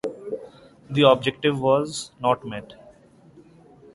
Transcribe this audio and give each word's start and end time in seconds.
That 0.89 1.07
objective 1.07 1.59
was 1.61 2.09
met. 2.23 2.73